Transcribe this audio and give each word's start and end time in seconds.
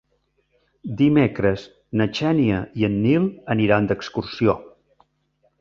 Dimecres 1.01 1.67
na 2.01 2.09
Xènia 2.21 2.63
i 2.83 2.87
en 2.89 2.97
Nil 3.05 3.31
aniran 3.57 3.93
d'excursió. 3.93 4.61